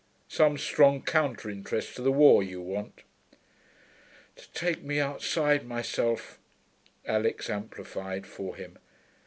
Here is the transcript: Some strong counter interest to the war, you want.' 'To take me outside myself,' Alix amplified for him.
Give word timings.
Some 0.29 0.57
strong 0.57 1.03
counter 1.03 1.47
interest 1.47 1.95
to 1.95 2.01
the 2.01 2.11
war, 2.11 2.41
you 2.41 2.59
want.' 2.59 3.03
'To 4.35 4.51
take 4.51 4.81
me 4.81 4.99
outside 4.99 5.63
myself,' 5.67 6.39
Alix 7.05 7.51
amplified 7.51 8.25
for 8.25 8.55
him. 8.55 8.79